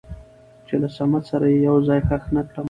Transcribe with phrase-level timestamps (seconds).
[0.67, 2.59] چې له صمد سره يې يو ځاى خښ نه کړم.